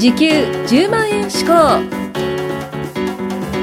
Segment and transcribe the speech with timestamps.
[0.00, 1.52] 時給10万円志向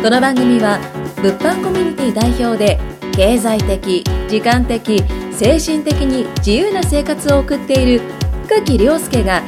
[0.04, 0.78] この番組は
[1.16, 2.80] 物販コミュニティ代表で
[3.16, 8.02] 経済的時間的精神的に自由な生活を送っている
[8.46, 9.42] 深木亮介が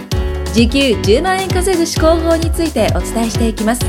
[0.51, 3.85] 時給10万円稼ぐ思考法についてお伝えしていきます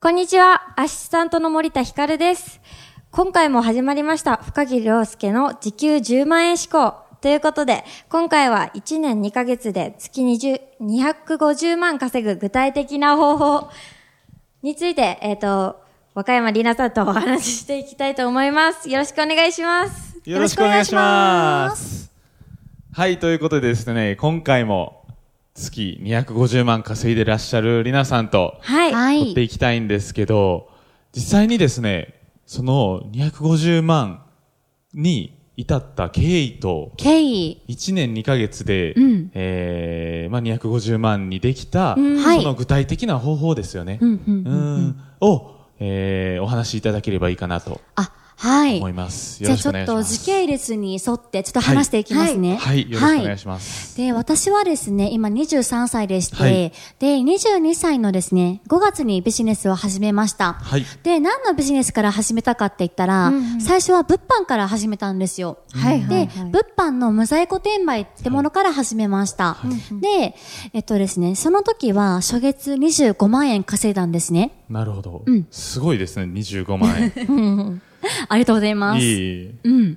[0.00, 2.62] こんにちは、アシスタントの森田ひかるです。
[3.10, 6.94] 今回も始まりました、深木亮介の時給10万円志向。
[7.20, 13.70] ということで、今回は1年2ヶ月で月20 250万稼ぐ具体的な方法
[14.62, 15.80] について、えっ、と、
[16.14, 18.88] 若山里奈さんとお話ししていきたいと思います。
[18.88, 20.20] よろしくお願いします。
[20.24, 22.12] よろしくお願いします。
[22.92, 25.06] はい、ということでですね、今回も
[25.54, 29.24] 月250万稼いでらっしゃるりなさんとはい。
[29.24, 30.70] 撮っていきたいんですけど、
[31.12, 32.14] 実際にですね、
[32.48, 34.22] その250万
[34.94, 37.62] に至った経緯と、経緯。
[37.68, 39.30] 1年2ヶ月で、うん。
[39.34, 42.16] えーまあ、250万にできた、ん。
[42.16, 42.38] はい。
[42.40, 43.98] その具体的な方法ですよね。
[44.00, 44.54] うんうんうん。
[44.54, 44.96] うん。
[45.20, 47.82] を、えーお話しいただければいいかなと。
[47.96, 48.78] あ、はい。
[48.78, 49.42] 思います。
[49.42, 49.84] よじゃあちょっ。
[49.84, 52.56] と時系列に沿ってちょっと話していきますね。
[52.56, 53.96] はい、よろしくお願いします。
[53.96, 60.52] で、私はですね、今23歳でして、はいで、22歳のですね、5月にビジネスを始めました。
[60.52, 60.86] はい。
[61.02, 65.58] で、何のビジネスから始めたかって言ったら、最初は物販から始めたんですよ。
[65.72, 69.56] はいはいで、物販の無在庫転売ってものから始めました。
[70.00, 70.36] で、
[70.72, 74.52] えっとですね、その時は初月25万円稼いだんですね。
[74.70, 75.22] なるほど。
[75.26, 77.82] うんすごいですね、25万円。
[78.28, 79.04] ありがとうございます。
[79.04, 79.54] いい。
[79.64, 79.92] うん。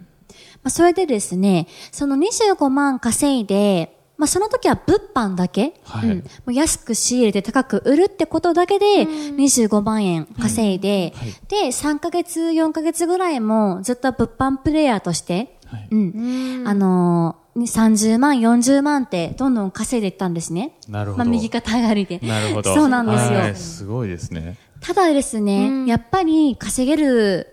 [0.64, 20.78] まあ、それでですね、その25万稼いで、まあ、その時は物販だけ、はいうん、もう安く仕入れて高く売るってことだけで25万円稼いで、はいで、3ヶ月、4ヶ月ぐらいもずっと物販プレイヤーとして、はいうん、あのー30万、40万ってどんどん稼いでいったんですね。
[20.88, 21.26] なるほど。
[21.26, 22.20] まあ、右肩上がりで。
[22.20, 22.74] なるほど。
[22.74, 24.58] そうなんですよはいすごいですね。
[24.80, 27.51] ただですね、やっぱり稼げる、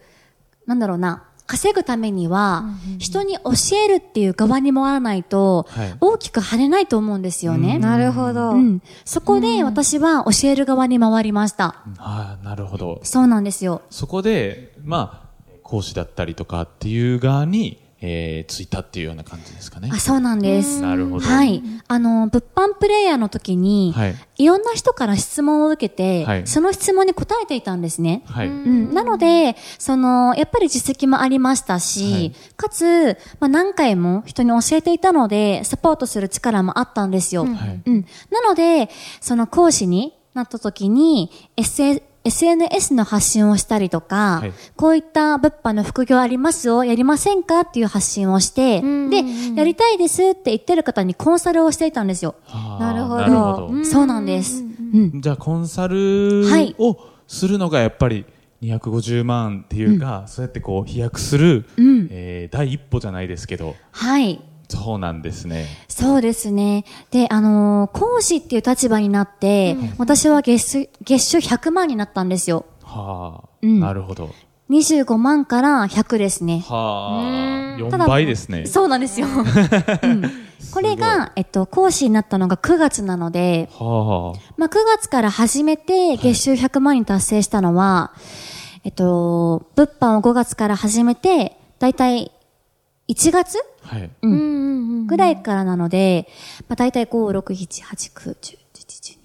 [0.68, 2.66] なんだろうな、稼ぐためには、
[2.98, 3.52] 人に教
[3.82, 7.78] えるっていう側に回らないとはい、大きく跳ねないと思うんですよね。
[7.78, 8.50] なるほど。
[8.50, 8.82] うん。
[9.06, 11.76] そこで私は教える側に回りました。
[11.96, 13.00] ああ、なるほど。
[13.02, 13.80] そうなんですよ。
[13.88, 15.28] そこで、まあ、
[15.62, 19.96] 講師だったりとかっていう側に、えー、ついたっていうような感じですかねあ、。
[19.98, 20.80] そうなんです。
[20.80, 21.26] なるほど。
[21.26, 21.62] はい。
[21.88, 24.14] あの、物販プレイヤーの時に、はい。
[24.36, 28.22] いろんな人から質問を受けて、はいその質問に答えていたんですね。
[28.26, 28.48] はい。
[28.48, 37.44] うん、なので、その、やっぱり実績もありましたし、はいかつ、まあ、何回も人に教えていたので、サポートする力もあったんですよ。
[37.44, 37.82] はい。
[37.84, 38.06] うん。
[38.30, 49.24] なので、その講師になった時に、SA SNS の発信をしたりとか、はいこういった物販の副業ありますよ、やりませんかっていう発信をして、で、
[49.56, 52.36] やりたいですって言ってる方にコンサルをしていたんですよ。
[52.78, 53.84] なるほど。
[53.84, 54.62] そうなんです。
[54.62, 55.20] うん。
[55.20, 58.24] じゃあ、コンサルはいをするのがやっぱり
[58.62, 64.40] 250万っていうか、そうやってこう飛躍する、うんえー第一歩じゃないですけど、はい。
[64.68, 65.66] そうなんですね。
[65.88, 66.84] そうですね。
[67.10, 72.66] で、あのー講師っていう立場になって、私は月収、月収100万になったんですよ。
[72.82, 74.30] はあ、うんなるほど。
[74.70, 76.62] 25万から100ですね。
[76.68, 78.66] はあ、ただ4倍ですね。
[78.66, 79.26] そうなんですよ。
[80.02, 88.12] うんこれが、えっと、講師になったのが9月なので、はあ、まあ、9月から始めて月収100万に達成したのは、
[88.84, 92.32] えっと、物販を5月から始めて、だいたい
[93.08, 93.58] 1月？
[93.82, 94.10] はい。
[94.22, 95.06] うんうんうんうん。
[95.06, 96.28] ぐらいからなので、
[96.68, 98.58] まあ、大体5、6、7、8、9、10、11、
[99.14, 99.18] 12。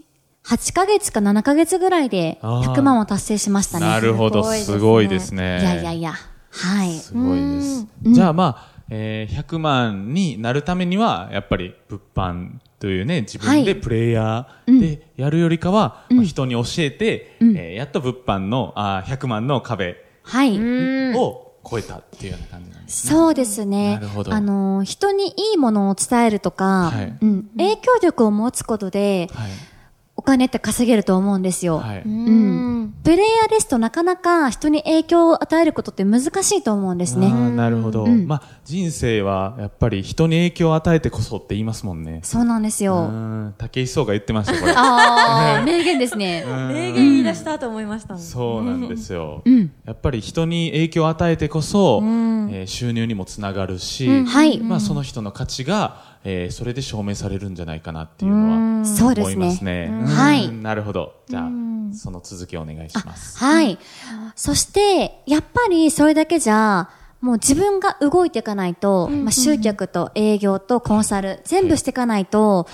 [0.46, 3.86] 8ヶ月か7ヶ月ぐらいであー100万を達成しましたね。
[3.86, 5.60] なるほど、すすごいですすね。
[5.62, 6.14] いやいやいや。
[6.52, 6.92] はい。
[6.94, 7.88] すごいです。
[8.04, 20.58] じゃあまあ、えー100万になるためには、やっぱり物販というね、自分はいでプレイヤーでやるよりかは、まあ人に教えて、えーやっと物販のあー100万の壁はい。
[21.18, 23.08] を超えたっていうような感じなんです。
[23.08, 23.96] そうですね。
[23.96, 29.52] なるほどあの、人にいいものを伝えるとか、はいうん、影響力を持つことで、はい。
[30.16, 31.80] お金って稼げると思うんですよ。
[31.80, 32.02] はい。
[32.06, 32.73] うん。
[33.04, 37.30] プレイヤーですとなかなか人に影響を与えることって難しいと思うんですね。
[37.52, 38.06] なるほど。
[38.06, 42.22] うんまあ、人生はやっぱり人に影響を与えてこそって言いますもんね。
[42.24, 43.04] そうなんですうよ。
[43.04, 43.56] ん。
[43.58, 44.72] 竹井壮が言ってました、これ。
[44.74, 46.46] ああ、 名言ですね。
[46.46, 48.18] 名言言い出したと思いました。
[48.18, 49.42] そうなんですよ。
[49.44, 49.72] うん。
[49.86, 54.60] やっぱり人に影響を与えてこそ、えー収入にもつながるし、はい。
[54.60, 59.90] まあその人の価値が、えーそれで証明されるんじゃないかなっていうのはそうです思いますね。
[59.90, 60.06] ね。
[60.06, 61.16] はいうんなるほど。
[61.28, 61.50] じゃあ、
[61.94, 63.38] その続きをお願いします。
[63.38, 63.78] はい。
[64.36, 66.90] そして、やっぱりそれだけじゃ、
[67.22, 72.68] もう自分が動いていかないと、まあ、集客と営業とコンサル、全部していかないと、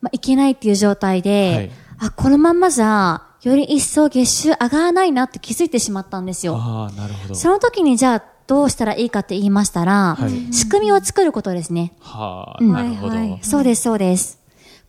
[0.00, 6.56] まあ、いけないっていう状態で、あ、このまんまじゃ、より一層月収上がらないなって気づいてしまったんですよ。
[6.56, 7.34] ああ、なるほど。
[7.34, 11.92] その時にじゃあ、どうしたらいいかって言いましたら、はい仕組みを作ることですね。
[12.00, 13.16] はあ、うんなるほど。
[13.16, 14.40] はいはいそうです、そうです。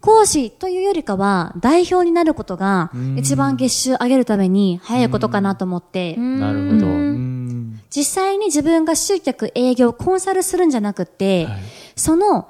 [0.01, 6.85] 講師というよりかは、代表になることが、一番月収上げるために早いことかなと思って、なるほど。
[6.87, 11.59] うん実際に自分が集客、営業、コンサルするんじゃなくって、はい
[11.95, 12.49] その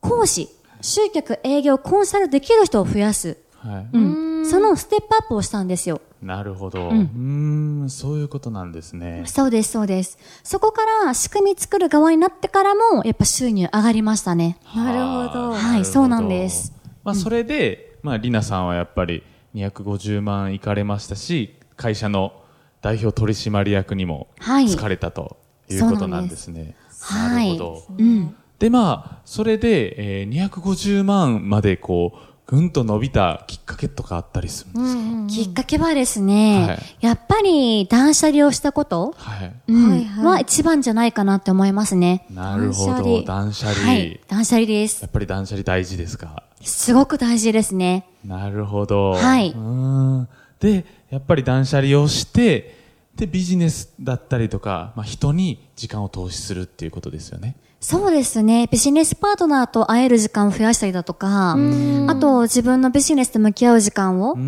[0.00, 0.50] 講師、
[0.82, 3.38] 集客、営業、コンサルできる人を増やす。
[3.56, 3.96] はい。
[3.96, 4.46] うん。
[4.46, 6.02] そのステップアップをしたんですよ。
[6.24, 6.88] なるほど。
[6.88, 9.24] うーん、そういうことなんですね。
[9.26, 10.18] そうです、そうです。
[10.42, 14.56] そこから仕組み作る側になってからも、やっぱ収入上がりましたね。
[14.74, 16.72] なるほどはいそうなんです。
[17.04, 19.22] まあ、それで、まあ、りなさんはやっぱり
[19.54, 22.32] 250万いかれましたし、会社の
[22.80, 25.36] 代表取締役にもはい疲れたと
[25.68, 26.74] いうことなんですね。
[27.12, 27.82] なるほど。
[27.98, 28.34] うん。
[28.58, 39.52] で、まあ、それで、えー、250万までこう、ぐんと伸びたきっかけとかあったりするんですか、きっかけはですね、はいやっぱり断捨離をしたこと、はい。
[39.68, 42.26] うんはいはいは一番じゃないかなって思いますね。
[42.30, 43.22] なるほど。
[43.22, 43.86] 断捨離。
[43.86, 44.20] はい。
[44.28, 45.08] 断捨離ですや。
[45.08, 46.42] っぱり断捨離大事ですか？
[46.60, 48.06] すごく大事ですね。
[48.24, 49.12] なるほど。
[49.12, 50.28] はいうーん
[50.60, 52.82] で、やっぱり断捨離をして、
[53.16, 57.56] で、ビジネスだったりとか、まあ、人に時間を投資するっていうことですよね。
[57.84, 58.66] そうですね。
[58.70, 64.38] ビジネスパートナーと会える時間を増やしたりだとか、あと自分のビジネスと向き合う時間を、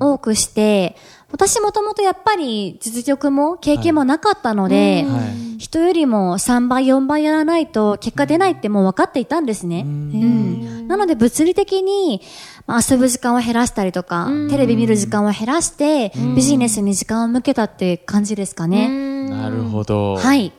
[0.00, 0.94] 多くして、
[1.32, 9.82] 私もともとやっぱり実力も経験もなかったので、はい人よりも3倍、4倍やらないと結果出ないってもう分かっていたんですね。
[9.86, 12.20] うんなので物理的に
[12.66, 19.28] まあ遊ぶ時間を減らしたりとか、テレビ見る時間を減らして、ビジネスに時間を向けたって感じですかね。
[19.30, 20.16] なるほど。
[20.16, 20.52] はい。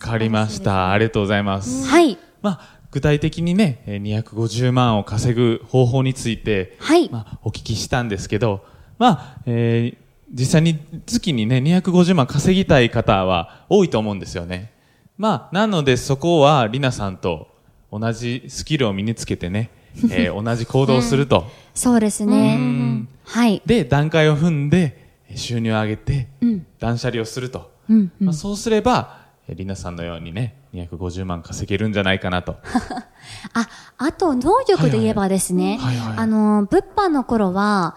[0.00, 0.90] わかりました。
[0.90, 1.86] ありがとうございます。
[1.86, 2.18] はい。
[2.42, 7.08] まあ、具体的にね、えー250万を稼ぐ方法について、はい。
[7.10, 8.64] まあ、お聞きしたんですけど、
[8.98, 14.72] まあ、えー実際に月にね、250万稼ぎたい方は多いと思うんですよね。
[15.16, 17.46] まあ、なのでそこは、りなさんと
[17.92, 19.70] 同じスキルを身につけてね、
[20.10, 21.46] えー 同じ行動をすると。
[21.74, 23.06] そうですね。
[23.24, 23.62] はい。
[23.64, 24.98] で、段階を踏んで、
[25.30, 26.66] えー収入を上げて、うん。
[26.80, 27.70] 断捨離をすると。
[27.88, 28.12] うん。
[28.20, 29.15] まあ、そうすれば、えー
[29.54, 32.56] りなさんのようにね、250万稼げるんじゃないかなと。
[33.54, 37.96] あ、あと能力で言えばですね、はいはいはいあの、物販の頃は、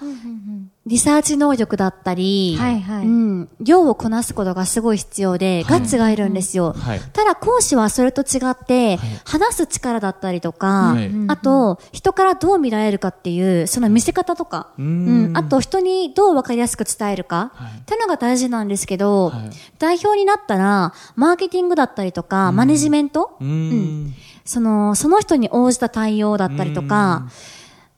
[0.89, 3.05] リサーチ能力だったり、はいはい。
[3.05, 6.73] うん、量をこなすことがすごい必要で、ガッツがいるんですよ。
[6.73, 7.01] はい。
[7.13, 11.11] ただ講師はそれと違って、話す力だったりとか、はい。
[11.27, 15.33] あと、人からどう見られるかっていう、その見せ方とか、うーうん。
[15.33, 17.77] ん、あと人にどう分かりやすく伝えるか、はい。
[17.77, 19.49] っていうのが大事なんですけど、はい。
[19.77, 24.13] 代表になったら、マーケティングだったりとか、マネジメント、うーん。
[24.43, 27.27] その、その人に応じた対応だったりとか、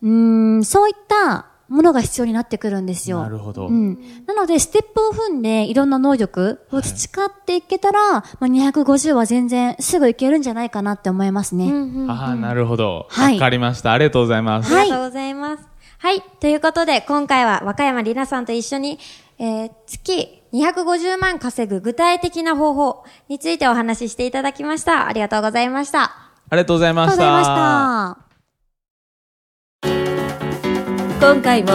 [0.04, 3.22] うーん、そういったものが必要になってくるんですよ。
[3.22, 3.68] なるほど。
[3.68, 3.98] うん。
[4.28, 11.72] なので、ステップを踏んで、いろんな能力を培っていけたら、まあ、250は全然すぐいけるんじゃないかなって思いますね。
[12.10, 12.96] ああ、なるほど。
[12.96, 13.94] わ、はいかりました。
[13.94, 14.76] ありがとうございます。
[14.76, 15.64] ありがとうございます。
[15.98, 16.22] はい。
[16.40, 19.00] ということで、今回は和歌山里奈さんと一緒に、
[19.40, 25.08] えー月250万稼ぐ具体的な方法についてお話ししていただきました。
[25.08, 26.04] ありがとうございました。
[26.50, 27.14] ありがとうございあました。
[27.16, 28.31] りがとうございました。
[31.22, 31.70] 今回も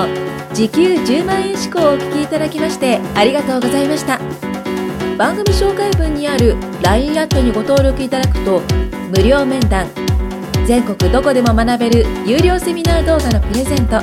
[0.53, 4.19] 時給10万円志向をお聞きいただきましてありがとうございました。
[5.17, 8.61] 番組紹介文にある LINE アットにご登録いただくと
[9.17, 9.87] 無料面談
[10.67, 14.01] 全国どこでも学べる有料セミナー動画のプレゼント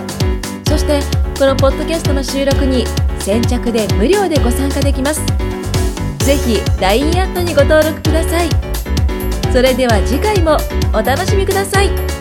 [0.66, 1.02] そして
[1.38, 2.86] このポッドキャストの収録に
[3.20, 5.22] 先着で無料でご参加できます。
[6.26, 8.50] ぜひ LINE アットにご登録ください。
[9.52, 10.58] それでは次回も
[10.94, 12.13] お楽しみください。